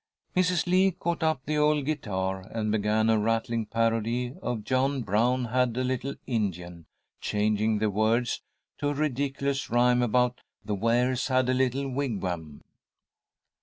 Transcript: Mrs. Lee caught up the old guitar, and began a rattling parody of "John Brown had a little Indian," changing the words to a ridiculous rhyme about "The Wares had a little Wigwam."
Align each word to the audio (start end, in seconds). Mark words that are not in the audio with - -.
Mrs. 0.35 0.65
Lee 0.65 0.89
caught 0.89 1.21
up 1.21 1.43
the 1.45 1.59
old 1.59 1.85
guitar, 1.85 2.47
and 2.49 2.71
began 2.71 3.07
a 3.07 3.19
rattling 3.19 3.67
parody 3.67 4.33
of 4.41 4.63
"John 4.63 5.03
Brown 5.03 5.45
had 5.45 5.77
a 5.77 5.83
little 5.83 6.15
Indian," 6.25 6.87
changing 7.19 7.77
the 7.77 7.91
words 7.91 8.41
to 8.79 8.87
a 8.89 8.93
ridiculous 8.95 9.69
rhyme 9.69 10.01
about 10.01 10.41
"The 10.65 10.73
Wares 10.73 11.27
had 11.27 11.49
a 11.49 11.53
little 11.53 11.87
Wigwam." 11.87 12.63